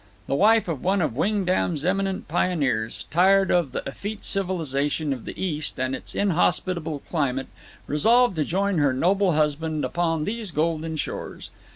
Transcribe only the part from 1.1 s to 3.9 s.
Wingdam's eminent pioneers, tired of the